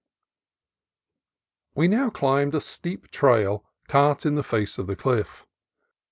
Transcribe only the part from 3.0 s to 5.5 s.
trail cut in the face of the cliff.